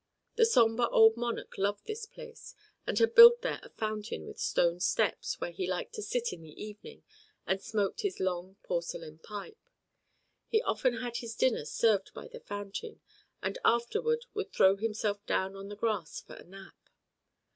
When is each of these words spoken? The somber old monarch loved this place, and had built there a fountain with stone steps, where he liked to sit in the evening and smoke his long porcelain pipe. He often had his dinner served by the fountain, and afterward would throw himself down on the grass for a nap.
The 0.35 0.47
somber 0.47 0.87
old 0.89 1.15
monarch 1.15 1.59
loved 1.59 1.85
this 1.85 2.07
place, 2.07 2.55
and 2.87 2.97
had 2.97 3.13
built 3.13 3.43
there 3.43 3.59
a 3.61 3.69
fountain 3.69 4.25
with 4.25 4.39
stone 4.39 4.79
steps, 4.79 5.39
where 5.39 5.51
he 5.51 5.67
liked 5.67 5.93
to 5.93 6.01
sit 6.01 6.33
in 6.33 6.41
the 6.41 6.59
evening 6.59 7.03
and 7.45 7.61
smoke 7.61 7.99
his 7.99 8.19
long 8.19 8.55
porcelain 8.63 9.19
pipe. 9.19 9.59
He 10.47 10.59
often 10.63 11.01
had 11.03 11.17
his 11.17 11.35
dinner 11.35 11.65
served 11.65 12.15
by 12.15 12.27
the 12.27 12.39
fountain, 12.39 13.01
and 13.43 13.59
afterward 13.63 14.25
would 14.33 14.51
throw 14.51 14.75
himself 14.75 15.23
down 15.27 15.55
on 15.55 15.67
the 15.69 15.75
grass 15.75 16.19
for 16.19 16.33
a 16.33 16.43
nap. 16.45 16.73